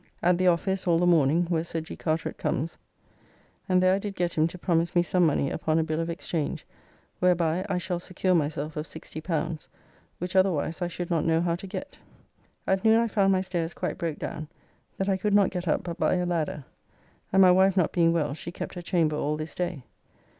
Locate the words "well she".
18.11-18.51